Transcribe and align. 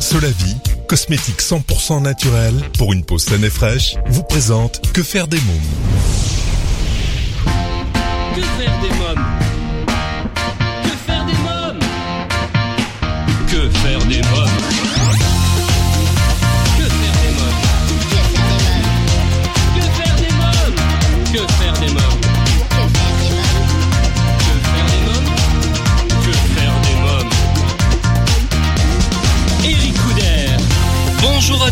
Solavi, 0.00 0.56
cosmétique 0.88 1.40
100% 1.40 2.02
naturel. 2.02 2.54
Pour 2.76 2.92
une 2.92 3.04
peau 3.04 3.18
saine 3.18 3.44
et 3.44 3.50
fraîche, 3.50 3.96
vous 4.06 4.22
présente 4.22 4.92
Que 4.92 5.02
faire 5.02 5.28
des 5.28 5.40
mômes 5.40 6.37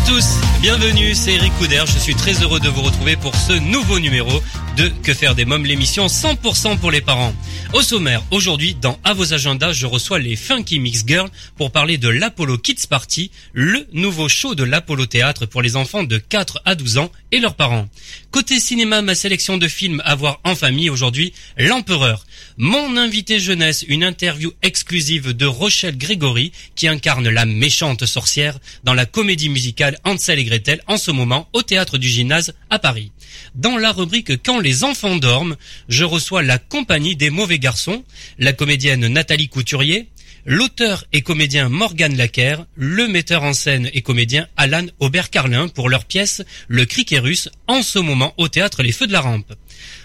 tous, 0.07 0.39
bienvenue, 0.61 1.15
c'est 1.15 1.33
Eric 1.33 1.53
Couder, 1.59 1.83
je 1.87 1.99
suis 1.99 2.15
très 2.15 2.35
heureux 2.35 2.61
de 2.61 2.69
vous 2.69 2.83
retrouver 2.83 3.17
pour 3.17 3.35
ce 3.35 3.55
nouveau 3.55 3.99
numéro 3.99 4.41
de 4.77 4.91
Que 5.03 5.15
faire 5.15 5.35
des 5.35 5.45
mômes, 5.47 5.65
l'émission 5.65 6.07
100% 6.07 6.79
pour 6.79 6.91
les 6.91 7.01
parents. 7.01 7.35
Au 7.73 7.81
sommaire, 7.81 8.23
aujourd'hui, 8.31 8.75
dans 8.75 8.99
À 9.05 9.15
vos 9.15 9.33
agendas, 9.33 9.73
je 9.73 9.87
reçois 9.87 10.19
les 10.19 10.37
Funky 10.37 10.79
Mix 10.79 11.05
Girls 11.07 11.31
pour 11.57 11.71
parler 11.71 11.97
de 11.97 12.09
l'Apollo 12.09 12.59
Kids 12.59 12.87
Party, 12.89 13.31
le 13.55 13.87
nouveau 13.93 14.29
show 14.29 14.55
de 14.55 14.65
l'Apollo 14.65 15.07
Théâtre 15.07 15.47
pour 15.47 15.63
les 15.63 15.77
enfants 15.77 16.03
de 16.03 16.19
4 16.19 16.61
à 16.65 16.75
12 16.75 16.99
ans 16.99 17.11
et 17.33 17.41
leurs 17.41 17.55
parents. 17.55 17.89
Côté 18.31 18.61
cinéma, 18.61 19.01
ma 19.01 19.15
sélection 19.15 19.57
de 19.57 19.67
films 19.67 20.03
à 20.05 20.15
voir 20.15 20.41
en 20.45 20.55
famille 20.55 20.91
aujourd'hui, 20.91 21.33
L'Empereur. 21.57 22.27
Mon 22.59 22.97
invité 22.97 23.41
jeunesse, 23.41 23.85
une 23.89 24.05
interview 24.05 24.53
exclusive 24.63 25.33
de 25.33 25.47
Rochelle 25.47 25.97
Grégory 25.97 26.53
qui 26.75 26.89
incarne 26.89 27.29
la 27.29 27.47
méchante 27.47 28.05
sorcière 28.05 28.59
dans 28.85 28.95
la 28.95 29.07
comédie 29.07 29.49
musicale 29.49 29.99
Hansel 30.05 30.39
et 30.39 30.45
Gretel 30.45 30.83
en 30.87 30.99
ce 30.99 31.11
moment 31.11 31.49
au 31.53 31.63
théâtre 31.63 31.99
du 31.99 32.09
gymnase 32.09 32.55
à 32.69 32.79
Paris. 32.79 33.11
Dans 33.55 33.79
la 33.79 33.93
rubrique 33.93 34.43
Quand 34.43 34.61
les 34.67 34.83
enfants 34.83 35.15
dorment, 35.15 35.55
je 35.89 36.03
reçois 36.03 36.43
la 36.43 36.59
compagnie 36.59 37.15
des 37.15 37.31
mauvais 37.31 37.61
garçons, 37.61 38.03
la 38.41 38.53
comédienne 38.53 39.07
Nathalie 39.07 39.49
Couturier, 39.49 40.09
l'auteur 40.45 41.05
et 41.13 41.23
comédien 41.23 41.69
Morgan 41.69 42.17
Lacker, 42.17 42.67
le 42.75 43.07
metteur 43.07 43.45
en 43.45 43.53
scène 43.53 43.89
et 43.93 44.03
comédien 44.03 44.49
Alan 44.57 44.87
Aubert-Carlin 44.99 45.69
pour 45.69 45.89
leur 45.89 46.05
pièce 46.05 46.43
Le 46.67 46.85
Criquet 46.85 47.21
russe 47.21 47.49
en 47.69 47.81
ce 47.85 48.01
moment 48.01 48.35
au 48.39 48.49
théâtre 48.49 48.83
Les 48.83 48.91
Feux 48.91 49.07
de 49.07 49.13
la 49.13 49.21
Rampe. 49.21 49.53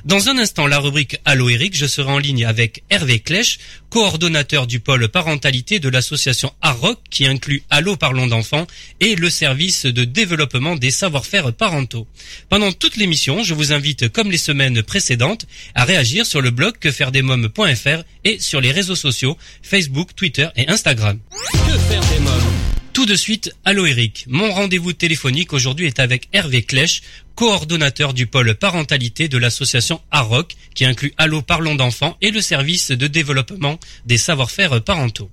Dans 0.05 0.29
un 0.29 0.37
instant, 0.37 0.67
la 0.67 0.79
rubrique 0.79 1.17
Allo 1.25 1.49
Eric, 1.49 1.75
je 1.75 1.85
serai 1.85 2.11
en 2.11 2.17
ligne 2.17 2.45
avec 2.45 2.83
Hervé 2.89 3.19
Klech, 3.19 3.59
coordonnateur 3.89 4.67
du 4.67 4.79
pôle 4.79 5.07
parentalité 5.09 5.79
de 5.79 5.89
l'association 5.89 6.53
AROC 6.61 6.99
qui 7.09 7.25
inclut 7.27 7.63
Allo 7.69 7.95
Parlons 7.95 8.27
d'enfants 8.27 8.67
et 8.99 9.15
le 9.15 9.29
service 9.29 9.85
de 9.85 10.03
développement 10.03 10.75
des 10.75 10.91
savoir-faire 10.91 11.53
parentaux. 11.53 12.07
Pendant 12.49 12.71
toute 12.71 12.97
l'émission, 12.97 13.43
je 13.43 13.53
vous 13.53 13.73
invite, 13.73 14.09
comme 14.09 14.31
les 14.31 14.37
semaines 14.37 14.81
précédentes, 14.81 15.45
à 15.75 15.83
réagir 15.83 16.25
sur 16.25 16.41
le 16.41 16.51
blog 16.51 16.77
quefairedesmoms.fr 16.79 18.03
et 18.23 18.39
sur 18.39 18.61
les 18.61 18.71
réseaux 18.71 18.95
sociaux 18.95 19.37
Facebook, 19.61 20.15
Twitter 20.15 20.47
et 20.55 20.67
Instagram. 20.69 21.19
Tout 22.93 23.05
de 23.05 23.15
suite, 23.15 23.55
allô 23.63 23.85
Eric. 23.85 24.25
Mon 24.27 24.51
rendez-vous 24.51 24.93
téléphonique 24.93 25.53
aujourd'hui 25.53 25.87
est 25.87 25.99
avec 25.99 26.27
Hervé 26.33 26.63
Klech, 26.63 27.01
coordonnateur 27.35 28.13
du 28.13 28.27
pôle 28.27 28.53
parentalité 28.55 29.27
de 29.27 29.37
l'association 29.37 30.01
AROC, 30.11 30.55
qui 30.75 30.85
inclut 30.85 31.13
Allo 31.17 31.41
Parlons 31.41 31.75
d'enfants 31.75 32.17
et 32.21 32.31
le 32.31 32.41
service 32.41 32.91
de 32.91 33.07
développement 33.07 33.79
des 34.05 34.17
savoir-faire 34.17 34.83
parentaux. 34.83 35.29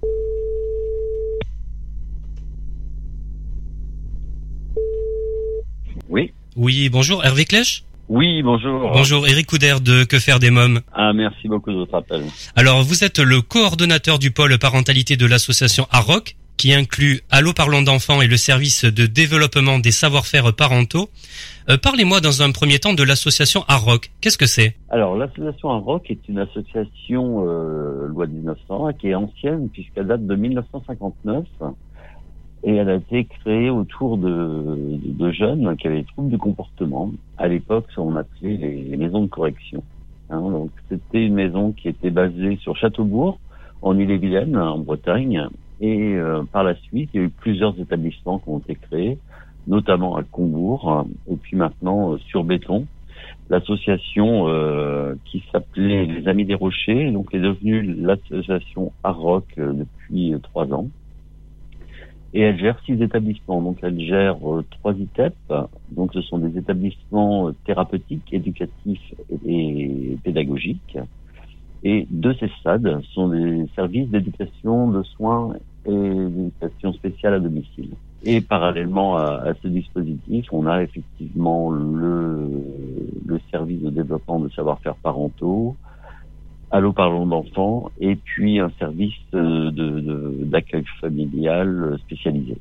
Oui. 6.08 6.32
Oui, 6.56 6.88
bonjour 6.88 7.24
Hervé 7.24 7.44
Klech. 7.44 7.84
Oui, 8.08 8.42
bonjour. 8.42 8.90
Bonjour 8.92 9.28
Eric 9.28 9.46
Couder 9.46 9.76
de 9.82 10.04
Que 10.04 10.18
faire 10.18 10.38
des 10.38 10.50
mômes. 10.50 10.80
Ah, 10.94 11.12
merci 11.12 11.46
beaucoup 11.46 11.70
de 11.70 11.76
votre 11.76 11.94
appel. 11.94 12.24
Alors, 12.56 12.82
vous 12.82 13.04
êtes 13.04 13.18
le 13.18 13.42
coordonnateur 13.42 14.18
du 14.18 14.30
pôle 14.30 14.56
parentalité 14.58 15.18
de 15.18 15.26
l'association 15.26 15.86
AROC, 15.90 16.34
qui 16.58 16.74
inclut 16.74 17.20
Allo 17.30 17.52
Parlons 17.54 17.82
d'enfants 17.82 18.20
et 18.20 18.26
le 18.26 18.36
service 18.36 18.84
de 18.84 19.06
développement 19.06 19.78
des 19.78 19.92
savoir-faire 19.92 20.52
parentaux. 20.52 21.08
Euh, 21.70 21.78
Parlez-moi 21.78 22.20
dans 22.20 22.42
un 22.42 22.50
premier 22.50 22.78
temps 22.80 22.94
de 22.94 23.02
l'association 23.04 23.64
AROC. 23.68 24.10
Qu'est-ce 24.20 24.36
que 24.36 24.46
c'est? 24.46 24.74
Alors, 24.90 25.16
l'association 25.16 25.70
AROC 25.70 26.10
est 26.10 26.28
une 26.28 26.40
association 26.40 27.46
euh, 27.46 28.08
loi 28.08 28.26
1900 28.26 28.92
qui 28.98 29.08
est 29.08 29.14
ancienne 29.14 29.68
puisqu'elle 29.68 30.08
date 30.08 30.26
de 30.26 30.34
1959 30.34 31.44
et 32.64 32.74
elle 32.74 32.88
a 32.90 32.96
été 32.96 33.24
créée 33.24 33.70
autour 33.70 34.18
de, 34.18 34.98
de 35.04 35.30
jeunes 35.30 35.76
qui 35.76 35.86
avaient 35.86 36.00
des 36.00 36.06
troubles 36.06 36.30
du 36.30 36.38
comportement. 36.38 37.12
À 37.38 37.46
l'époque, 37.46 37.86
on 37.96 38.16
appelait 38.16 38.56
les, 38.56 38.82
les 38.82 38.96
maisons 38.96 39.22
de 39.22 39.28
correction. 39.28 39.84
Hein, 40.30 40.40
donc, 40.40 40.70
c'était 40.88 41.24
une 41.24 41.34
maison 41.34 41.72
qui 41.72 41.88
était 41.88 42.10
basée 42.10 42.58
sur 42.60 42.76
Châteaubourg, 42.76 43.38
en 43.80 43.96
Ille-et-Vilaine, 43.96 44.56
en 44.56 44.78
Bretagne, 44.78 45.48
et 45.80 46.14
euh, 46.14 46.42
par 46.50 46.64
la 46.64 46.74
suite, 46.74 47.10
il 47.14 47.20
y 47.20 47.22
a 47.22 47.26
eu 47.26 47.30
plusieurs 47.30 47.78
établissements 47.78 48.38
qui 48.38 48.48
ont 48.48 48.58
été 48.58 48.74
créés, 48.74 49.18
notamment 49.66 50.16
à 50.16 50.22
Combourg, 50.24 51.06
et 51.30 51.36
puis 51.36 51.56
maintenant 51.56 52.12
euh, 52.12 52.18
sur 52.18 52.44
Béton. 52.44 52.86
L'association 53.50 54.48
euh, 54.48 55.14
qui 55.24 55.42
s'appelait 55.50 56.04
les 56.04 56.28
Amis 56.28 56.44
des 56.44 56.54
Rochers, 56.54 57.10
donc 57.12 57.34
est 57.34 57.40
devenue 57.40 57.82
l'association 57.82 58.92
euh, 59.06 59.40
depuis 59.56 60.34
euh, 60.34 60.38
trois 60.38 60.72
ans. 60.72 60.88
Et 62.34 62.42
elle 62.42 62.58
gère 62.58 62.78
six 62.84 63.00
établissements. 63.02 63.62
Donc 63.62 63.78
elle 63.82 63.98
gère 64.00 64.36
euh, 64.46 64.64
trois 64.70 64.92
ITEP, 64.92 65.34
donc 65.92 66.12
ce 66.12 66.20
sont 66.22 66.38
des 66.38 66.58
établissements 66.58 67.48
euh, 67.48 67.52
thérapeutiques, 67.64 68.32
éducatifs 68.32 69.14
et 69.46 70.16
pédagogiques. 70.22 70.98
Et 71.84 72.06
deux 72.10 72.34
CESAD 72.34 73.02
sont 73.14 73.28
des 73.28 73.66
services 73.74 74.08
d'éducation, 74.08 74.88
de 74.88 75.02
soins 75.02 75.54
et 75.86 75.90
d'éducation 75.90 76.92
spéciale 76.92 77.34
à 77.34 77.38
domicile. 77.40 77.90
Et 78.24 78.40
parallèlement 78.40 79.16
à, 79.16 79.42
à, 79.46 79.54
ce 79.62 79.68
dispositif, 79.68 80.46
on 80.50 80.66
a 80.66 80.82
effectivement 80.82 81.70
le, 81.70 82.50
le 83.26 83.40
service 83.50 83.80
de 83.80 83.90
développement 83.90 84.40
de 84.40 84.48
savoir-faire 84.50 84.96
parentaux, 84.96 85.76
Allô 86.70 86.92
Parlons 86.92 87.26
d'enfants, 87.26 87.90
et 87.98 88.16
puis 88.16 88.58
un 88.58 88.70
service 88.78 89.14
de, 89.32 89.70
de, 89.70 90.44
d'accueil 90.44 90.84
familial 91.00 91.96
spécialisé. 92.04 92.58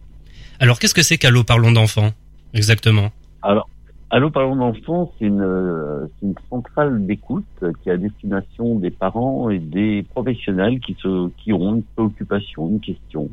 Alors, 0.59 0.79
qu'est-ce 0.79 0.93
que 0.93 1.01
c'est 1.01 1.17
qu'Allô 1.17 1.43
Parlons 1.43 1.73
d'enfants, 1.73 2.11
exactement? 2.53 3.11
Alors, 3.41 3.67
Allô 4.09 4.29
Parlons 4.29 4.55
d'enfants, 4.55 5.11
c'est 5.19 5.25
une, 5.25 6.07
c'est 6.07 6.27
une 6.27 6.35
centrale 6.49 7.05
d'écoute 7.05 7.43
qui 7.83 7.89
est 7.89 7.91
à 7.91 7.97
destination 7.97 8.75
des 8.75 8.89
parents 8.89 9.49
et 9.49 9.59
des 9.59 10.05
professionnels 10.13 10.79
qui, 10.79 10.93
se, 10.93 11.27
qui 11.37 11.51
une 11.51 11.83
préoccupation, 11.83 12.69
une 12.69 12.79
question 12.79 13.29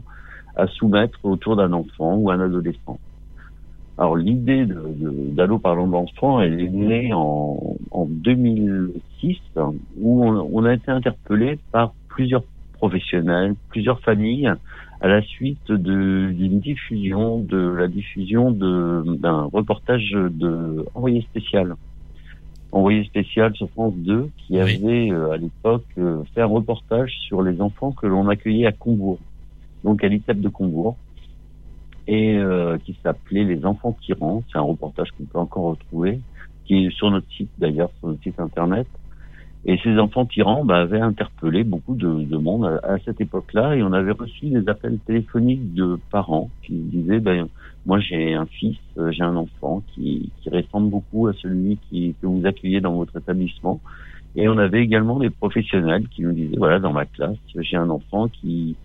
à 0.56 0.66
soumettre 0.66 1.20
autour 1.22 1.54
d'un 1.54 1.72
enfant 1.72 2.16
ou 2.16 2.28
un 2.28 2.40
adolescent. 2.40 2.98
Alors 3.98 4.16
l'idée 4.16 4.66
d'Allo 4.66 5.60
Parlons 5.60 5.86
d'enfants, 5.86 6.40
elle 6.40 6.60
est 6.60 6.70
née 6.70 7.12
en, 7.12 7.76
en 7.92 8.06
2006, 8.06 9.38
où 10.00 10.24
on, 10.24 10.50
on, 10.52 10.64
a 10.64 10.74
été 10.74 10.90
interpellé 10.90 11.60
par 11.70 11.92
plusieurs 12.08 12.42
professionnels, 12.72 13.54
plusieurs 13.68 14.00
familles, 14.00 14.52
à 15.04 15.06
la 15.06 15.20
suite 15.20 15.70
d'une 15.70 16.60
diffusion, 16.60 17.38
de 17.38 17.58
la 17.58 17.88
diffusion 17.88 18.50
d'un 18.50 19.42
reportage 19.52 20.12
de 20.12 20.86
envoyé 20.94 21.20
spécial. 21.20 21.76
Envoyé 22.72 23.04
spécial 23.04 23.54
sur 23.54 23.68
France 23.68 23.92
2, 23.96 24.30
qui 24.38 24.58
avait 24.58 24.78
oui. 24.82 25.12
euh, 25.12 25.32
à 25.32 25.36
l'époque 25.36 25.84
euh, 25.98 26.22
fait 26.34 26.40
un 26.40 26.46
reportage 26.46 27.12
sur 27.20 27.42
les 27.42 27.60
enfants 27.60 27.92
que 27.92 28.06
l'on 28.06 28.30
accueillait 28.30 28.64
à 28.64 28.72
Combourg, 28.72 29.18
donc 29.84 30.02
à 30.02 30.08
l'ITEP 30.08 30.40
de 30.40 30.48
Combourg 30.48 30.96
et 32.06 32.38
euh, 32.38 32.78
qui 32.78 32.96
s'appelait 33.02 33.44
Les 33.44 33.66
Enfants 33.66 33.94
Tyrans. 34.00 34.42
C'est 34.50 34.56
un 34.56 34.62
reportage 34.62 35.10
qu'on 35.10 35.24
peut 35.24 35.38
encore 35.38 35.64
retrouver, 35.64 36.18
qui 36.64 36.86
est 36.86 36.90
sur 36.90 37.10
notre 37.10 37.30
site 37.30 37.50
d'ailleurs, 37.58 37.90
sur 37.98 38.08
notre 38.08 38.22
site 38.22 38.40
internet. 38.40 38.86
Et 39.66 39.78
ces 39.78 39.98
enfants 39.98 40.26
tyrans 40.26 40.64
bah, 40.64 40.80
avaient 40.80 41.00
interpellé 41.00 41.64
beaucoup 41.64 41.94
de, 41.94 42.24
de 42.24 42.36
monde 42.36 42.80
à, 42.82 42.98
cette 43.04 43.20
époque-là, 43.20 43.76
et 43.76 43.82
on 43.82 43.92
avait 43.92 44.12
reçu 44.12 44.46
des 44.46 44.68
appels 44.68 44.98
téléphoniques 45.06 45.72
de 45.72 45.98
parents 46.10 46.50
qui 46.62 46.74
disaient 46.74 47.20
ben, 47.20 47.48
moi 47.86 47.98
j'ai 47.98 48.34
un 48.34 48.44
fils, 48.44 48.76
euh, 48.98 49.10
j'ai 49.10 49.22
un 49.22 49.36
enfant 49.36 49.82
qui, 49.94 50.30
qui 50.42 50.50
ressemble 50.50 50.90
beaucoup 50.90 51.28
à 51.28 51.32
celui 51.34 51.78
qui, 51.88 52.14
que 52.20 52.26
vous 52.26 52.44
accueillez 52.44 52.82
dans 52.82 52.94
votre 52.94 53.16
établissement. 53.16 53.80
Et 54.36 54.48
on 54.48 54.58
avait 54.58 54.82
également 54.82 55.18
des 55.18 55.30
professionnels 55.30 56.08
qui 56.08 56.22
nous 56.22 56.32
disaient 56.32 56.56
voilà 56.58 56.78
dans 56.78 56.92
ma 56.92 57.06
classe 57.06 57.36
j'ai 57.62 57.76
un 57.76 57.88
enfant 57.88 58.28
qui 58.28 58.76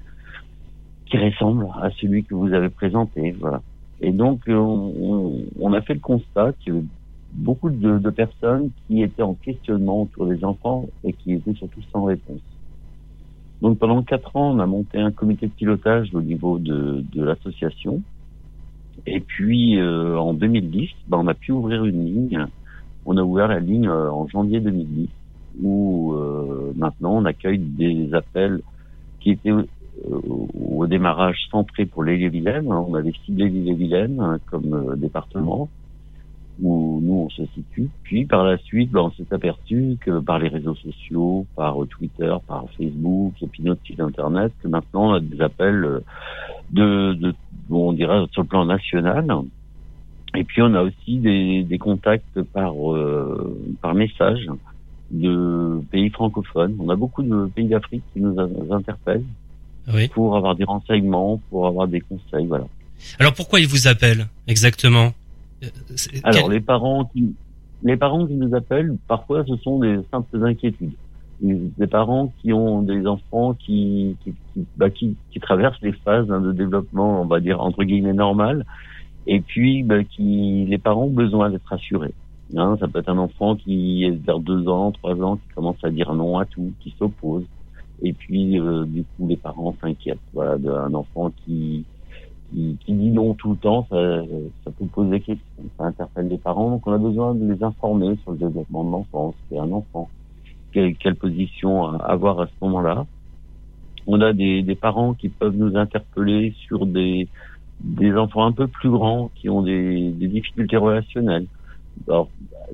qui 1.07 1.17
ressemble 1.17 1.65
à 1.81 1.89
celui 1.99 2.23
que 2.23 2.35
vous 2.35 2.53
avez 2.53 2.69
présenté. 2.69 3.35
Voilà. 3.39 3.61
Et 3.99 4.11
donc, 4.11 4.41
on, 4.47 5.43
on 5.59 5.73
a 5.73 5.81
fait 5.81 5.95
le 5.95 5.99
constat 5.99 6.53
avait 6.63 6.71
beaucoup 7.33 7.69
de, 7.69 7.99
de, 7.99 8.09
personnes 8.09 8.71
qui 8.87 9.03
étaient 9.03 9.21
en 9.21 9.33
questionnement 9.33 10.03
autour 10.03 10.27
des 10.27 10.43
enfants 10.43 10.87
et 11.03 11.13
qui 11.13 11.33
étaient 11.33 11.53
surtout 11.53 11.81
sans 11.91 12.05
réponse. 12.05 12.41
Donc 13.61 13.77
pendant 13.77 14.01
quatre 14.03 14.35
ans, 14.35 14.55
on 14.55 14.59
a 14.59 14.65
monté 14.65 14.99
un 14.99 15.11
comité 15.11 15.47
de 15.47 15.51
pilotage 15.51 16.13
au 16.13 16.21
niveau 16.21 16.59
de, 16.59 17.03
de 17.13 17.23
l'association. 17.23 18.01
Et 19.05 19.19
puis 19.19 19.79
euh, 19.79 20.17
en 20.17 20.33
2010, 20.33 20.89
ben, 21.07 21.17
on 21.17 21.27
a 21.27 21.33
pu 21.33 21.51
ouvrir 21.51 21.85
une 21.85 22.05
ligne. 22.05 22.45
On 23.05 23.17
a 23.17 23.23
ouvert 23.23 23.47
la 23.47 23.59
ligne 23.59 23.87
euh, 23.87 24.11
en 24.11 24.27
janvier 24.27 24.59
2010, 24.59 25.09
où 25.61 26.13
euh, 26.13 26.71
maintenant 26.75 27.17
on 27.17 27.25
accueille 27.25 27.59
des 27.59 28.13
appels 28.13 28.61
qui 29.19 29.31
étaient 29.31 29.51
au 29.51 30.87
démarrage 30.87 31.37
centrés 31.51 31.85
pour 31.85 32.05
l'île-et-Vilaine. 32.05 32.71
On 32.71 32.93
avait 32.93 33.11
ciblé 33.25 33.49
l'île-et-Vilaine 33.49 34.21
hein, 34.21 34.39
comme 34.49 34.95
département 34.95 35.69
où 36.61 36.99
nous 37.01 37.13
on 37.13 37.29
se 37.29 37.43
situe. 37.53 37.89
Puis 38.03 38.25
par 38.25 38.43
la 38.43 38.57
suite, 38.57 38.91
ben, 38.91 39.01
on 39.01 39.11
s'est 39.11 39.31
aperçu 39.33 39.97
que 40.01 40.19
par 40.19 40.39
les 40.39 40.49
réseaux 40.49 40.75
sociaux, 40.75 41.45
par 41.55 41.75
Twitter, 41.89 42.33
par 42.47 42.65
Facebook 42.77 43.33
et 43.41 43.47
puis 43.47 43.63
notre 43.63 43.85
site 43.85 43.99
internet, 43.99 44.51
que 44.61 44.67
maintenant 44.67 45.11
on 45.11 45.13
a 45.13 45.19
des 45.19 45.41
appels 45.41 45.83
euh, 45.85 45.99
de, 46.71 47.13
de 47.13 47.35
on 47.69 47.93
dirait 47.93 48.25
sur 48.31 48.41
le 48.41 48.47
plan 48.47 48.65
national. 48.65 49.25
Et 50.35 50.43
puis 50.43 50.61
on 50.61 50.73
a 50.75 50.83
aussi 50.83 51.17
des, 51.17 51.63
des 51.63 51.77
contacts 51.77 52.41
par 52.53 52.73
euh, 52.93 53.57
par 53.81 53.95
message 53.95 54.47
de 55.11 55.81
pays 55.91 56.09
francophones. 56.09 56.75
On 56.79 56.89
a 56.89 56.95
beaucoup 56.95 57.23
de 57.23 57.47
pays 57.47 57.67
d'Afrique 57.67 58.03
qui 58.13 58.21
nous 58.21 58.35
interpellent 58.71 59.23
oui. 59.91 60.07
pour 60.09 60.37
avoir 60.37 60.55
des 60.55 60.65
renseignements, 60.65 61.41
pour 61.49 61.67
avoir 61.67 61.87
des 61.87 62.01
conseils, 62.01 62.45
voilà. 62.45 62.65
Alors 63.17 63.33
pourquoi 63.33 63.59
ils 63.59 63.67
vous 63.67 63.87
appellent 63.87 64.27
exactement? 64.47 65.13
Euh, 65.63 65.67
Alors 66.23 66.49
les 66.49 66.61
parents 66.61 67.05
qui 67.05 67.35
les 67.83 67.97
parents 67.97 68.27
qui 68.27 68.33
nous 68.33 68.53
appellent, 68.55 68.97
parfois 69.07 69.45
ce 69.45 69.55
sont 69.57 69.79
des 69.79 69.99
simples 70.11 70.43
inquiétudes. 70.43 70.93
Des 71.41 71.87
parents 71.87 72.33
qui 72.41 72.51
ont 72.51 72.81
des 72.81 73.07
enfants 73.07 73.53
qui 73.53 74.17
qui, 74.23 74.33
qui, 74.53 74.65
bah, 74.75 74.89
qui, 74.89 75.15
qui 75.31 75.39
traversent 75.39 75.81
les 75.81 75.93
phases 75.93 76.29
hein, 76.29 76.41
de 76.41 76.51
développement, 76.51 77.21
on 77.21 77.25
va 77.25 77.39
dire 77.39 77.61
entre 77.61 77.83
guillemets 77.85 78.13
normal, 78.13 78.65
et 79.25 79.39
puis 79.39 79.83
bah, 79.83 80.03
qui 80.03 80.65
les 80.67 80.77
parents 80.77 81.05
ont 81.05 81.11
besoin 81.11 81.49
d'être 81.49 81.65
rassurés. 81.65 82.13
Hein, 82.57 82.77
ça 82.79 82.87
peut 82.87 82.99
être 82.99 83.09
un 83.09 83.17
enfant 83.19 83.55
qui 83.55 84.03
est 84.03 84.25
vers 84.25 84.39
deux 84.39 84.67
ans, 84.67 84.91
trois 84.91 85.15
ans, 85.21 85.37
qui 85.37 85.53
commence 85.55 85.81
à 85.83 85.89
dire 85.91 86.13
non 86.13 86.39
à 86.39 86.45
tout, 86.45 86.73
qui 86.81 86.93
s'oppose, 86.97 87.45
et 88.01 88.11
puis 88.11 88.59
euh, 88.59 88.85
du 88.85 89.03
coup 89.03 89.27
les 89.27 89.37
parents 89.37 89.75
s'inquiètent. 89.79 90.19
Voilà, 90.33 90.57
d'un 90.57 90.93
enfant 90.93 91.31
qui 91.45 91.85
qui, 92.51 92.77
dit 92.87 93.11
non 93.11 93.33
tout 93.33 93.51
le 93.51 93.57
temps, 93.57 93.85
ça, 93.89 94.23
ça 94.63 94.71
peut 94.71 94.85
poser 94.85 95.11
des 95.11 95.19
questions, 95.19 95.63
ça 95.77 95.85
interpelle 95.85 96.27
les 96.27 96.37
parents. 96.37 96.71
Donc 96.71 96.87
on 96.87 96.93
a 96.93 96.97
besoin 96.97 97.35
de 97.35 97.53
les 97.53 97.63
informer 97.63 98.17
sur 98.23 98.31
le 98.31 98.37
développement 98.37 98.83
de 98.83 98.91
l'enfant, 98.91 99.33
c'est 99.49 99.59
un 99.59 99.71
enfant, 99.71 100.09
quelle, 100.71 100.95
quelle, 100.95 101.15
position 101.15 101.83
avoir 101.99 102.41
à 102.41 102.47
ce 102.47 102.53
moment-là. 102.61 103.05
On 104.07 104.21
a 104.21 104.33
des, 104.33 104.63
des, 104.63 104.75
parents 104.75 105.13
qui 105.13 105.29
peuvent 105.29 105.55
nous 105.55 105.75
interpeller 105.75 106.55
sur 106.67 106.85
des, 106.87 107.27
des 107.81 108.13
enfants 108.15 108.45
un 108.45 108.51
peu 108.51 108.67
plus 108.67 108.89
grands 108.89 109.29
qui 109.35 109.49
ont 109.49 109.61
des, 109.61 110.09
des 110.09 110.27
difficultés 110.27 110.77
relationnelles. 110.77 111.45
Alors, 112.07 112.29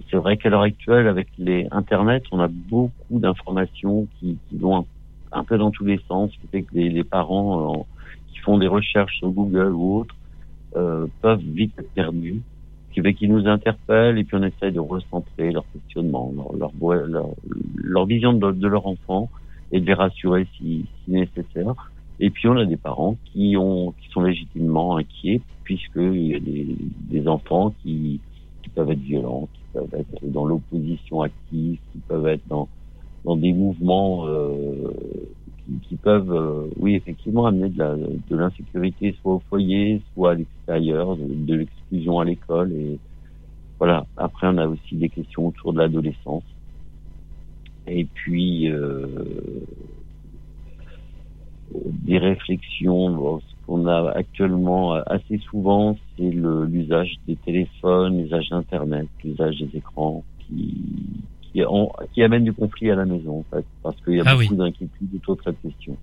c'est 0.09 0.17
vrai 0.17 0.37
qu'à 0.37 0.49
l'heure 0.49 0.61
actuelle, 0.61 1.07
avec 1.07 1.27
les 1.37 1.67
Internet, 1.71 2.23
on 2.31 2.39
a 2.39 2.47
beaucoup 2.47 3.19
d'informations 3.19 4.07
qui, 4.19 4.37
qui, 4.49 4.57
vont 4.57 4.85
un, 5.31 5.43
peu 5.43 5.57
dans 5.57 5.71
tous 5.71 5.83
les 5.83 5.99
sens, 6.07 6.31
ce 6.31 6.39
qui 6.39 6.47
fait 6.47 6.61
que 6.61 6.75
les, 6.75 6.89
les 6.89 7.03
parents 7.03 7.85
font 8.45 8.57
des 8.57 8.67
recherches 8.67 9.17
sur 9.17 9.29
Google 9.31 9.73
ou 9.73 9.97
autres 9.97 10.15
euh, 10.75 11.07
peuvent 11.21 11.39
vite 11.39 11.73
être 11.79 11.91
perdus, 11.91 12.41
qui 12.93 13.01
fait 13.01 13.13
qu'ils 13.13 13.31
nous 13.31 13.47
interpellent 13.47 14.17
et 14.17 14.23
puis 14.23 14.37
on 14.37 14.43
essaye 14.43 14.71
de 14.71 14.79
recentrer 14.79 15.51
leur 15.51 15.65
questionnement, 15.73 16.33
leur, 16.57 16.71
leur, 17.07 17.29
leur, 17.75 18.05
vision 18.05 18.33
de, 18.33 18.67
leur 18.67 18.85
enfant 18.87 19.29
et 19.71 19.79
de 19.79 19.85
les 19.85 19.93
rassurer 19.93 20.47
si, 20.57 20.85
si, 21.03 21.11
nécessaire. 21.11 21.91
Et 22.19 22.29
puis 22.29 22.47
on 22.47 22.57
a 22.57 22.65
des 22.65 22.77
parents 22.77 23.17
qui 23.25 23.57
ont 23.57 23.93
qui 23.99 24.09
sont 24.09 24.21
légitimement 24.21 24.97
inquiets 24.97 25.41
puisqu'il 25.63 26.27
y 26.27 26.35
a 26.35 26.39
des, 26.39 26.75
des 27.09 27.27
enfants 27.27 27.73
qui, 27.81 28.21
qui 28.63 28.69
peuvent 28.69 28.91
être 28.91 28.99
violents, 28.99 29.49
qui 29.53 29.61
peuvent 29.73 29.95
être 29.99 30.23
dans 30.23 30.45
l'opposition 30.45 31.21
active, 31.21 31.77
qui 31.91 31.99
peuvent 32.07 32.27
être 32.27 32.47
dans 32.47 32.69
dans 33.25 33.35
des 33.35 33.53
mouvements 33.53 34.27
euh, 34.27 34.91
qui, 35.83 35.95
peuvent, 35.95 36.31
euh, 36.31 36.67
oui, 36.77 36.95
effectivement, 36.95 37.45
amener 37.45 37.69
de 37.69 38.35
l'insécurité 38.35 39.15
soit 39.21 39.35
au 39.35 39.41
foyer, 39.49 40.01
soit 40.13 40.31
à 40.31 40.35
l'extérieur, 40.35 41.17
de, 41.17 41.55
l'exclusion 41.55 42.19
à 42.19 42.25
l'école. 42.25 42.71
Et 42.73 42.99
voilà. 43.79 44.05
Après, 44.17 44.47
on 44.47 44.57
a 44.57 44.67
aussi 44.67 44.95
des 44.95 45.09
questions 45.09 45.47
autour 45.47 45.73
de 45.73 45.79
l'adolescence. 45.79 46.43
Et 47.87 48.05
puis 48.05 48.69
euh, 48.69 49.05
des 51.73 52.17
réflexions. 52.17 53.39
ce 53.39 53.65
qu'on 53.65 53.87
a 53.87 54.11
actuellement 54.11 54.93
assez 54.93 55.39
souvent, 55.49 55.97
c'est 56.17 56.29
l'usage 56.31 57.15
des 57.27 57.35
téléphones, 57.35 58.21
l'usage 58.21 58.49
d'Internet, 58.49 59.07
l'usage 59.23 59.57
des 59.59 59.77
écrans 59.77 60.23
qui 60.39 60.75
qui, 61.55 61.63
qui 62.13 62.23
amène 62.23 62.43
du 62.43 62.53
conflit 62.53 62.91
à 62.91 62.95
la 62.95 63.05
maison, 63.05 63.39
en 63.39 63.55
fait, 63.55 63.65
parce 63.81 63.95
qu'il 64.03 64.15
y 64.15 64.19
a 64.19 64.23
ah 64.25 64.35
beaucoup 64.35 64.55
d'inquiétudes 64.55 65.15
autour 65.15 65.37
de 65.37 65.41
cette 65.43 65.61
question. 65.61 65.97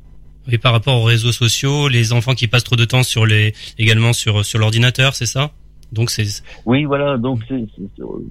Et 0.50 0.58
par 0.58 0.72
rapport 0.72 1.00
aux 1.00 1.04
réseaux 1.04 1.32
sociaux, 1.32 1.88
les 1.88 2.12
enfants 2.12 2.34
qui 2.34 2.48
passent 2.48 2.64
trop 2.64 2.76
de 2.76 2.84
temps 2.84 3.02
sur 3.02 3.26
les, 3.26 3.52
également 3.78 4.12
sur 4.12 4.44
sur 4.44 4.58
l'ordinateur, 4.58 5.14
c'est 5.14 5.26
ça? 5.26 5.52
Donc 5.92 6.10
c'est. 6.10 6.42
Oui, 6.66 6.84
voilà. 6.84 7.16
Donc 7.16 7.42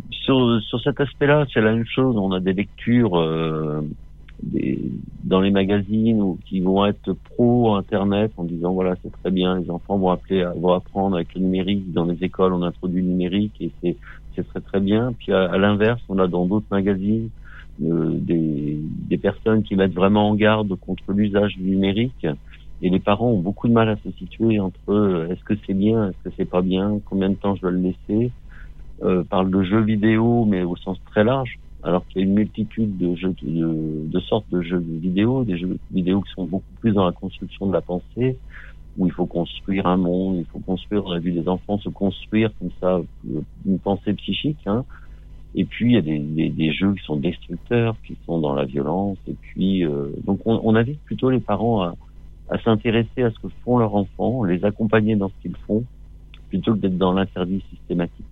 sur 0.09 0.61
sur 0.61 0.81
cet 0.83 0.99
aspect-là, 0.99 1.45
c'est 1.53 1.61
la 1.61 1.71
même 1.73 1.85
chose. 1.85 2.17
On 2.17 2.31
a 2.33 2.39
des 2.39 2.53
lectures 2.53 3.17
euh, 3.17 3.81
des, 4.43 4.79
dans 5.23 5.41
les 5.41 5.51
magazines 5.51 6.21
ou 6.21 6.37
qui 6.45 6.59
vont 6.59 6.85
être 6.85 7.13
pro 7.13 7.75
Internet 7.75 8.31
en 8.37 8.43
disant 8.43 8.73
voilà 8.73 8.95
c'est 9.03 9.11
très 9.11 9.31
bien, 9.31 9.59
les 9.59 9.69
enfants 9.69 9.97
vont 9.97 10.09
appeler, 10.09 10.47
vont 10.55 10.73
apprendre 10.73 11.15
avec 11.15 11.33
le 11.35 11.41
numérique 11.41 11.91
dans 11.93 12.05
les 12.05 12.23
écoles, 12.23 12.53
on 12.53 12.63
introduit 12.63 13.01
le 13.01 13.07
numérique 13.07 13.53
et 13.59 13.71
c'est 13.81 13.97
c'est 14.35 14.47
très 14.47 14.61
très 14.61 14.79
bien. 14.79 15.13
Puis 15.17 15.33
à, 15.33 15.57
l'inverse, 15.57 16.01
on 16.09 16.19
a 16.19 16.27
dans 16.27 16.45
d'autres 16.45 16.67
magazines 16.71 17.29
euh, 17.83 18.11
des, 18.13 18.79
des 19.09 19.17
personnes 19.17 19.63
qui 19.63 19.75
mettent 19.75 19.93
vraiment 19.93 20.29
en 20.29 20.35
garde 20.35 20.73
contre 20.75 21.11
l'usage 21.11 21.55
du 21.57 21.63
numérique. 21.63 22.25
Et 22.83 22.89
les 22.89 22.99
parents 22.99 23.29
ont 23.29 23.39
beaucoup 23.39 23.67
de 23.67 23.73
mal 23.73 23.89
à 23.89 23.95
se 23.97 24.11
situer 24.17 24.59
entre 24.59 24.89
euh, 24.89 25.29
est-ce 25.29 25.43
que 25.43 25.53
c'est 25.67 25.73
bien, 25.73 26.09
est-ce 26.09 26.29
que 26.29 26.35
c'est 26.37 26.49
pas 26.49 26.61
bien, 26.61 26.99
combien 27.05 27.29
de 27.29 27.35
temps 27.35 27.55
je 27.55 27.61
dois 27.61 27.71
le 27.71 27.79
laisser. 27.79 28.31
Euh, 29.03 29.23
parle 29.23 29.49
de 29.49 29.63
jeux 29.63 29.81
vidéo, 29.81 30.45
mais 30.45 30.63
au 30.63 30.75
sens 30.75 30.99
très 31.05 31.23
large, 31.23 31.59
alors 31.83 32.05
qu'il 32.07 32.21
y 32.21 32.23
a 32.23 32.27
une 32.27 32.35
multitude 32.35 32.97
de 32.97 33.15
jeux 33.15 33.33
de, 33.41 34.07
de 34.07 34.19
sortes 34.21 34.49
de 34.51 34.61
jeux 34.61 34.83
vidéo, 34.85 35.43
des 35.43 35.57
jeux 35.57 35.77
vidéo 35.91 36.21
qui 36.21 36.31
sont 36.33 36.45
beaucoup 36.45 36.73
plus 36.79 36.91
dans 36.91 37.05
la 37.05 37.11
construction 37.11 37.67
de 37.67 37.73
la 37.73 37.81
pensée, 37.81 38.37
où 38.97 39.05
il 39.07 39.11
faut 39.11 39.25
construire 39.25 39.87
un 39.87 39.97
monde, 39.97 40.37
il 40.37 40.45
faut 40.45 40.59
construire, 40.59 41.05
on 41.05 41.11
a 41.11 41.19
vu 41.19 41.31
des 41.31 41.47
enfants 41.47 41.79
se 41.79 41.89
construire 41.89 42.51
comme 42.59 42.71
ça, 42.79 43.01
une 43.65 43.79
pensée 43.79 44.13
psychique. 44.13 44.59
Hein. 44.65 44.85
Et 45.55 45.65
puis 45.65 45.91
il 45.91 45.93
y 45.93 45.97
a 45.97 46.01
des, 46.01 46.19
des, 46.19 46.49
des, 46.49 46.73
jeux 46.73 46.93
qui 46.93 47.03
sont 47.03 47.17
destructeurs, 47.17 47.95
qui 48.05 48.15
sont 48.25 48.39
dans 48.39 48.53
la 48.53 48.65
violence. 48.65 49.17
Et 49.27 49.35
puis 49.41 49.85
euh, 49.85 50.09
donc 50.25 50.41
on, 50.45 50.61
on, 50.63 50.75
invite 50.75 50.99
plutôt 51.01 51.29
les 51.29 51.39
parents 51.39 51.81
à, 51.81 51.95
à 52.49 52.59
s'intéresser 52.59 53.23
à 53.23 53.31
ce 53.31 53.39
que 53.39 53.51
font 53.63 53.77
leurs 53.77 53.95
enfants, 53.95 54.43
les 54.43 54.63
accompagner 54.63 55.15
dans 55.15 55.29
ce 55.29 55.33
qu'ils 55.41 55.57
font, 55.67 55.83
plutôt 56.49 56.73
que 56.73 56.79
d'être 56.79 56.97
dans 56.97 57.13
l'interdit 57.13 57.63
systématique. 57.69 58.25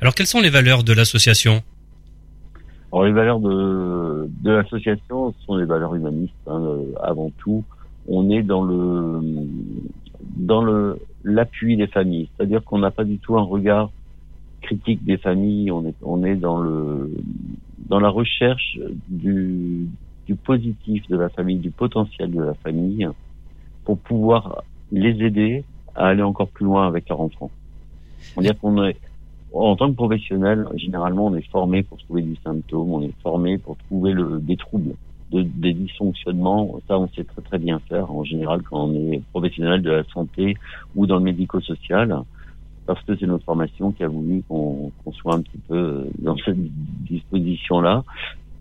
Alors 0.00 0.14
quelles 0.14 0.26
sont 0.26 0.40
les 0.40 0.50
valeurs 0.50 0.84
de 0.84 0.92
l'association? 0.92 1.62
Alors 2.94 3.06
les 3.06 3.12
valeurs 3.12 3.40
de, 3.40 4.30
de 4.42 4.50
l'association 4.52 5.34
sont 5.44 5.56
les 5.56 5.64
valeurs 5.64 5.96
humanistes 5.96 6.32
hein, 6.46 6.76
avant 7.02 7.32
tout. 7.38 7.64
On 8.06 8.30
est 8.30 8.44
dans 8.44 8.62
le 8.62 9.20
dans 10.36 10.62
le 10.62 11.00
l'appui 11.24 11.76
des 11.76 11.88
familles, 11.88 12.28
c'est-à-dire 12.36 12.62
qu'on 12.62 12.78
n'a 12.78 12.92
pas 12.92 13.02
du 13.02 13.18
tout 13.18 13.36
un 13.36 13.42
regard 13.42 13.90
critique 14.60 15.04
des 15.04 15.16
familles, 15.16 15.72
on 15.72 15.84
est 15.86 15.94
on 16.02 16.22
est 16.22 16.36
dans 16.36 16.58
le 16.58 17.12
dans 17.88 17.98
la 17.98 18.10
recherche 18.10 18.78
du 19.08 19.88
du 20.28 20.36
positif 20.36 21.04
de 21.08 21.16
la 21.16 21.30
famille, 21.30 21.58
du 21.58 21.72
potentiel 21.72 22.30
de 22.30 22.42
la 22.42 22.54
famille 22.54 23.08
pour 23.84 23.98
pouvoir 23.98 24.62
les 24.92 25.20
aider 25.20 25.64
à 25.96 26.06
aller 26.06 26.22
encore 26.22 26.46
plus 26.46 26.64
loin 26.64 26.86
avec 26.86 27.08
leur 27.08 27.20
enfant. 27.20 27.50
On 28.36 28.40
dire 28.40 28.56
qu'on 28.56 28.84
est 28.84 28.96
en 29.54 29.76
tant 29.76 29.90
que 29.90 29.96
professionnel, 29.96 30.66
généralement, 30.76 31.26
on 31.26 31.36
est 31.36 31.48
formé 31.50 31.82
pour 31.82 31.98
trouver 31.98 32.22
du 32.22 32.36
symptôme, 32.36 32.92
on 32.92 33.02
est 33.02 33.14
formé 33.22 33.58
pour 33.58 33.76
trouver 33.76 34.12
le, 34.12 34.40
des 34.40 34.56
troubles 34.56 34.94
de, 35.30 35.42
des 35.42 35.72
dysfonctionnements, 35.72 36.80
ça 36.88 36.98
on 36.98 37.08
sait 37.08 37.24
très 37.24 37.42
très 37.42 37.58
bien 37.58 37.78
faire 37.88 38.10
en 38.10 38.24
général 38.24 38.62
quand 38.62 38.84
on 38.84 38.94
est 39.12 39.22
professionnel 39.30 39.82
de 39.82 39.90
la 39.90 40.04
santé 40.04 40.56
ou 40.94 41.06
dans 41.06 41.16
le 41.16 41.22
médico-social, 41.22 42.14
parce 42.86 43.02
que 43.04 43.16
c'est 43.16 43.26
notre 43.26 43.44
formation 43.44 43.92
qui 43.92 44.04
a 44.04 44.08
voulu 44.08 44.42
qu'on 44.48 44.92
soit 45.12 45.34
un 45.34 45.40
petit 45.40 45.58
peu 45.68 46.06
dans 46.18 46.36
cette 46.36 46.58
disposition-là. 47.08 48.04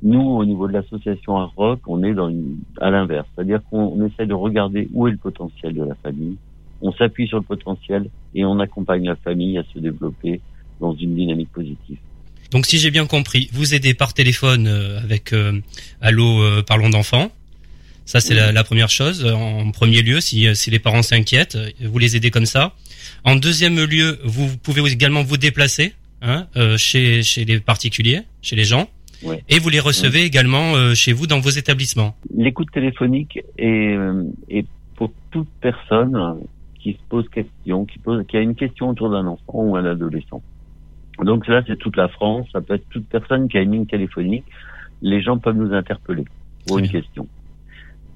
Nous, 0.02 0.22
au 0.22 0.46
niveau 0.46 0.68
de 0.68 0.74
l'association 0.74 1.38
Art 1.38 1.54
on 1.88 2.04
est 2.04 2.14
dans 2.14 2.30
une, 2.30 2.58
à 2.80 2.92
l'inverse, 2.92 3.28
c'est-à-dire 3.34 3.62
qu'on 3.70 4.06
essaie 4.06 4.26
de 4.26 4.34
regarder 4.34 4.90
où 4.94 5.08
est 5.08 5.12
le 5.12 5.18
potentiel 5.18 5.74
de 5.74 5.84
la 5.84 5.96
famille, 5.96 6.38
on 6.82 6.92
s'appuie 6.92 7.28
sur 7.28 7.38
le 7.38 7.44
potentiel 7.44 8.10
et 8.36 8.44
on 8.46 8.60
accompagne 8.60 9.06
la 9.06 9.16
famille 9.16 9.58
à 9.58 9.64
se 9.64 9.80
développer 9.80 10.42
dans 10.80 10.96
une 10.96 11.16
dynamique 11.16 11.52
positive. 11.52 11.98
Donc 12.52 12.66
si 12.66 12.78
j'ai 12.78 12.92
bien 12.92 13.06
compris, 13.08 13.50
vous 13.52 13.74
aidez 13.74 13.94
par 13.94 14.14
téléphone 14.14 14.68
euh, 14.68 15.00
avec 15.00 15.34
euh, 15.34 15.60
Allo 16.02 16.42
euh, 16.42 16.62
Parlons 16.62 16.90
d'enfants. 16.90 17.32
Ça, 18.06 18.20
c'est 18.20 18.34
la, 18.34 18.52
la, 18.52 18.66
première 18.66 18.90
chose. 18.90 19.26
En 19.26 19.72
premier 19.72 20.02
lieu, 20.02 20.20
si, 20.20 20.54
si 20.58 20.70
les 20.70 20.80
parents 20.80 21.04
s'inquiètent, 21.04 21.58
vous 21.82 21.98
les 21.98 22.18
aidez 22.18 22.32
comme 22.32 22.46
ça. 22.46 22.74
En 23.24 23.38
deuxième 23.38 23.82
lieu, 23.82 24.20
vous 24.26 24.58
pouvez 24.58 24.82
également 24.92 25.24
vous 25.24 25.38
déplacer 25.38 25.94
hein, 26.22 26.48
euh, 26.56 26.78
chez, 26.78 27.24
chez 27.24 27.46
les 27.46 27.60
particuliers, 27.60 28.22
chez 28.42 28.56
les 28.56 28.66
gens. 28.66 28.88
Et 29.48 29.60
vous 29.60 29.70
les 29.70 29.80
recevez 29.80 30.24
également 30.24 30.76
euh, 30.76 30.94
chez 30.96 31.14
vous 31.14 31.28
dans 31.28 31.40
vos 31.40 31.50
établissements. 31.50 32.14
L'écoute 32.36 32.70
téléphonique 32.74 33.40
est, 33.58 33.96
euh, 33.96 34.24
est, 34.50 34.68
pour 34.98 35.12
toute 35.32 35.48
personne 35.62 36.42
qui 36.82 36.92
se 36.92 36.98
pose 37.08 37.30
question, 37.30 37.86
qui, 37.86 38.00
pose, 38.00 38.26
qui 38.28 38.36
a 38.36 38.42
une 38.42 38.56
question 38.56 38.90
autour 38.90 39.10
d'un 39.12 39.26
enfant 39.26 39.64
ou 39.64 39.78
un 39.78 39.86
adolescent. 39.86 40.42
Donc 41.20 41.48
là, 41.48 41.62
c'est 41.68 41.78
toute 41.78 41.96
la 41.96 42.08
France. 42.08 42.48
Ça 42.52 42.62
peut 42.62 42.76
être 42.76 42.88
toute 42.90 43.08
personne 43.08 43.48
qui 43.48 43.58
a 43.58 43.62
une 43.62 43.72
ligne 43.72 43.86
téléphonique. 43.86 44.46
Les 45.02 45.22
gens 45.22 45.38
peuvent 45.38 45.56
nous 45.56 45.74
interpeller 45.74 46.26
pour 46.68 46.80
une 46.80 46.90
question. 46.90 47.28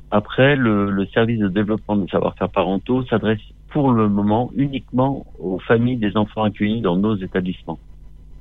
Après, 0.09 0.55
le, 0.55 0.89
le, 0.89 1.05
service 1.07 1.39
de 1.39 1.49
développement 1.49 1.97
des 1.97 2.07
savoir-faire 2.07 2.49
parentaux 2.49 3.03
s'adresse 3.05 3.41
pour 3.69 3.91
le 3.91 4.07
moment 4.07 4.51
uniquement 4.55 5.25
aux 5.39 5.59
familles 5.59 5.97
des 5.97 6.15
enfants 6.15 6.43
accueillis 6.43 6.81
dans 6.81 6.95
nos 6.95 7.15
établissements. 7.17 7.79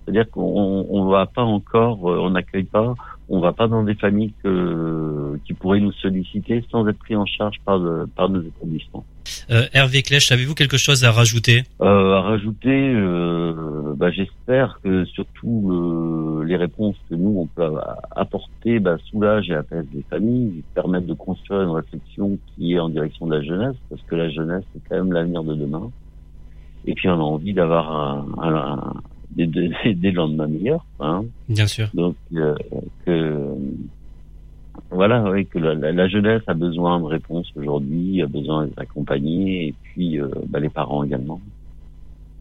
C'est-à-dire 0.06 0.30
qu'on 0.30 0.86
on 0.88 1.06
va 1.06 1.26
pas 1.26 1.42
encore, 1.42 2.08
euh, 2.08 2.18
on 2.20 2.30
n'accueille 2.30 2.62
pas, 2.64 2.94
on 3.28 3.40
va 3.40 3.52
pas 3.52 3.66
dans 3.66 3.82
des 3.82 3.96
familles 3.96 4.32
que, 4.42 5.36
qui 5.44 5.52
pourraient 5.52 5.80
nous 5.80 5.90
solliciter 5.92 6.64
sans 6.70 6.86
être 6.86 6.98
pris 6.98 7.16
en 7.16 7.26
charge 7.26 7.56
par, 7.64 7.80
par 8.14 8.28
nos 8.28 8.40
établissements. 8.40 9.04
Euh, 9.50 9.62
Hervé 9.72 10.02
Clèche, 10.02 10.30
avez-vous 10.30 10.54
quelque 10.54 10.76
chose 10.76 11.02
à 11.02 11.10
rajouter? 11.10 11.64
Euh, 11.80 12.14
À 12.14 12.20
rajouter, 12.20 12.92
euh, 12.94 13.94
bah, 13.96 14.12
j'espère 14.12 14.78
que 14.84 15.04
surtout 15.06 16.42
les 16.46 16.56
réponses 16.56 16.94
que 17.10 17.16
nous 17.16 17.40
on 17.40 17.46
peut 17.48 17.76
apporter 18.14 18.78
bah, 18.78 18.96
soulagent 19.10 19.50
et 19.50 19.54
apaisent 19.54 19.86
les 19.92 20.04
familles, 20.08 20.62
permettent 20.74 21.06
de 21.06 21.14
construire 21.14 21.62
une 21.62 21.70
réflexion 21.70 22.38
qui 22.54 22.74
est 22.74 22.78
en 22.78 22.88
direction 22.88 23.26
de 23.26 23.34
la 23.34 23.42
jeunesse, 23.42 23.74
parce 23.90 24.02
que 24.02 24.14
la 24.14 24.28
jeunesse 24.30 24.62
c'est 24.72 24.82
quand 24.88 24.96
même 24.96 25.12
l'avenir 25.12 25.42
de 25.42 25.54
demain. 25.54 25.90
Et 26.86 26.94
puis 26.94 27.08
on 27.08 27.14
a 27.14 27.16
envie 27.16 27.52
d'avoir 27.52 27.90
un, 27.90 28.26
un 28.40 28.94
des, 29.36 29.46
des, 29.46 29.70
des 29.94 30.10
lendemains 30.10 30.48
meilleurs. 30.48 30.84
Hein. 31.00 31.24
Bien 31.48 31.66
sûr. 31.66 31.88
Donc, 31.94 32.16
euh, 32.34 32.54
que, 33.04 33.54
voilà, 34.90 35.22
oui, 35.30 35.46
que 35.46 35.58
la, 35.58 35.74
la, 35.74 36.08
jeunesse 36.08 36.42
a 36.46 36.54
besoin 36.54 37.00
de 37.00 37.04
réponses 37.04 37.50
aujourd'hui, 37.56 38.22
a 38.22 38.26
besoin 38.26 38.66
d'être 38.66 38.78
accompagnée, 38.78 39.68
et 39.68 39.74
puis 39.82 40.20
euh, 40.20 40.28
bah, 40.48 40.60
les 40.60 40.68
parents 40.68 41.04
également. 41.04 41.40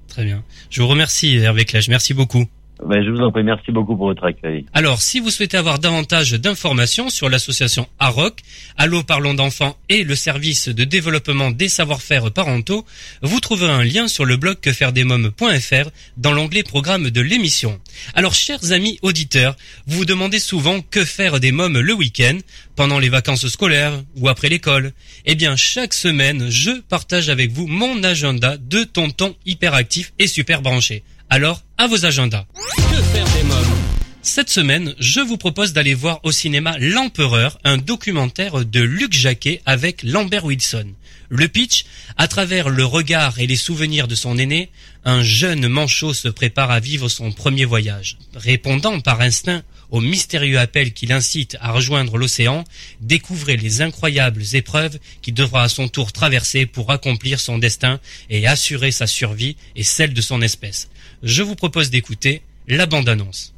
Très 0.07 0.23
bien. 0.23 0.43
Je 0.69 0.81
vous 0.81 0.87
remercie, 0.87 1.35
Hervé 1.37 1.65
Clèche. 1.65 1.89
Merci 1.89 2.13
beaucoup. 2.13 2.45
Ben, 2.83 3.03
je 3.03 3.09
vous 3.09 3.21
en 3.21 3.31
prie, 3.31 3.43
merci 3.43 3.71
beaucoup 3.71 3.95
pour 3.95 4.07
votre 4.07 4.25
accueil. 4.25 4.65
Alors, 4.73 5.01
si 5.01 5.19
vous 5.19 5.29
souhaitez 5.29 5.55
avoir 5.55 5.79
davantage 5.79 6.33
d'informations 6.33 7.09
sur 7.09 7.29
l'association 7.29 7.87
AROC, 7.99 8.41
Allo 8.77 9.01
Parlons 9.01 9.33
d'enfants 9.33 9.77
et 9.87 10.03
le 10.03 10.15
service 10.15 10.67
de 10.67 10.83
développement 10.83 11.51
des 11.51 11.69
savoir-faire 11.69 12.31
parentaux, 12.31 12.85
vous 13.21 13.39
trouverez 13.39 13.71
un 13.71 13.83
lien 13.83 14.07
sur 14.07 14.25
le 14.25 14.35
blog 14.35 14.59
quefairedesmoms.fr 14.59 15.89
dans 16.17 16.33
l'onglet 16.33 16.63
programme 16.63 17.09
de 17.09 17.21
l'émission. 17.21 17.79
Alors, 18.13 18.33
chers 18.33 18.71
amis 18.71 18.99
auditeurs, 19.01 19.55
vous 19.87 19.99
vous 19.99 20.05
demandez 20.05 20.39
souvent 20.39 20.81
que 20.81 21.05
faire 21.05 21.39
des 21.39 21.51
mômes 21.51 21.79
le 21.79 21.93
week-end, 21.93 22.37
pendant 22.75 22.99
les 22.99 23.09
vacances 23.09 23.47
scolaires 23.47 24.03
ou 24.17 24.27
après 24.27 24.49
l'école. 24.49 24.91
Eh 25.25 25.35
bien, 25.35 25.55
chaque 25.55 25.93
semaine, 25.93 26.49
je 26.49 26.71
partage 26.81 27.29
avec 27.29 27.51
vous 27.51 27.67
mon 27.67 28.03
agenda 28.03 28.57
de 28.57 28.83
tonton 28.83 29.35
hyperactif 29.45 30.13
et 30.19 30.27
super 30.27 30.61
branché. 30.61 31.03
Alors, 31.29 31.63
à 31.77 31.87
vos 31.87 32.05
agendas. 32.05 32.45
Que 32.55 33.01
faire 33.01 33.25
des 33.25 33.43
Cette 34.21 34.49
semaine, 34.49 34.93
je 34.99 35.21
vous 35.21 35.37
propose 35.37 35.73
d'aller 35.73 35.93
voir 35.93 36.19
au 36.23 36.31
cinéma 36.31 36.75
L'Empereur, 36.79 37.57
un 37.63 37.77
documentaire 37.77 38.63
de 38.63 38.81
Luc 38.81 39.13
Jacquet 39.13 39.61
avec 39.65 40.03
Lambert 40.03 40.45
Wilson. 40.45 40.87
Le 41.29 41.47
pitch, 41.47 41.85
à 42.17 42.27
travers 42.27 42.69
le 42.69 42.85
regard 42.85 43.39
et 43.39 43.47
les 43.47 43.55
souvenirs 43.55 44.07
de 44.07 44.15
son 44.15 44.37
aîné, 44.37 44.69
un 45.03 45.23
jeune 45.23 45.67
manchot 45.67 46.13
se 46.13 46.27
prépare 46.27 46.69
à 46.69 46.79
vivre 46.79 47.09
son 47.09 47.31
premier 47.31 47.65
voyage. 47.65 48.17
Répondant 48.35 48.99
par 48.99 49.21
instinct 49.21 49.63
au 49.91 50.01
mystérieux 50.01 50.59
appel 50.59 50.93
qui 50.93 51.05
l'incite 51.05 51.57
à 51.61 51.71
rejoindre 51.71 52.17
l'océan, 52.17 52.63
découvrez 53.01 53.57
les 53.57 53.81
incroyables 53.81 54.43
épreuves 54.53 54.99
qu'il 55.21 55.33
devra 55.33 55.63
à 55.63 55.69
son 55.69 55.87
tour 55.87 56.11
traverser 56.11 56.65
pour 56.65 56.91
accomplir 56.91 57.39
son 57.39 57.57
destin 57.57 57.99
et 58.29 58.47
assurer 58.47 58.91
sa 58.91 59.07
survie 59.07 59.55
et 59.75 59.83
celle 59.83 60.13
de 60.13 60.21
son 60.21 60.41
espèce. 60.41 60.89
Je 61.23 61.43
vous 61.43 61.55
propose 61.55 61.89
d'écouter 61.89 62.41
la 62.67 62.85
bande-annonce. 62.85 63.53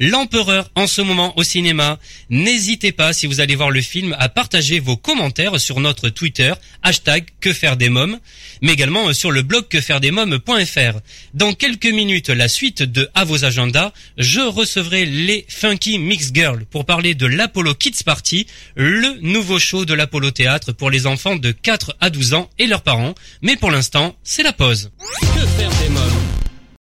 L'Empereur 0.00 0.70
en 0.74 0.86
ce 0.86 1.00
moment 1.00 1.36
au 1.36 1.42
cinéma. 1.42 1.98
N'hésitez 2.30 2.92
pas, 2.92 3.12
si 3.12 3.26
vous 3.26 3.40
allez 3.40 3.56
voir 3.56 3.70
le 3.70 3.80
film, 3.80 4.14
à 4.18 4.28
partager 4.28 4.78
vos 4.78 4.96
commentaires 4.96 5.58
sur 5.58 5.80
notre 5.80 6.08
Twitter, 6.08 6.52
hashtag 6.82 7.26
que 7.40 7.52
faire 7.52 7.76
des 7.76 7.88
mômes, 7.88 8.18
mais 8.62 8.72
également 8.72 9.12
sur 9.12 9.30
le 9.30 9.42
blog 9.42 9.66
quefairedesmoms.fr. 9.68 11.00
Dans 11.34 11.52
quelques 11.52 11.86
minutes, 11.86 12.28
la 12.28 12.48
suite 12.48 12.82
de 12.82 13.08
À 13.14 13.24
vos 13.24 13.44
agendas, 13.44 13.92
je 14.16 14.40
recevrai 14.40 15.04
les 15.04 15.44
Funky 15.48 15.98
Mix 15.98 16.30
Girls 16.32 16.64
pour 16.70 16.84
parler 16.84 17.14
de 17.14 17.26
l'Apollo 17.26 17.74
Kids 17.74 18.04
Party, 18.04 18.46
le 18.76 19.18
nouveau 19.20 19.58
show 19.58 19.84
de 19.84 19.94
l'Apollo 19.94 20.30
Théâtre 20.30 20.72
pour 20.72 20.90
les 20.90 21.06
enfants 21.06 21.36
de 21.36 21.50
4 21.50 21.96
à 22.00 22.10
12 22.10 22.34
ans 22.34 22.50
et 22.58 22.66
leurs 22.66 22.82
parents. 22.82 23.14
Mais 23.42 23.56
pour 23.56 23.70
l'instant, 23.70 24.16
c'est 24.22 24.42
la 24.42 24.52
pause. 24.52 24.90
Que 25.20 25.46
faire 25.46 25.70
des 25.82 25.88
mômes? 25.88 26.37